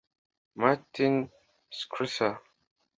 [0.59, 1.15] Martin
[1.79, 2.33] Skrtel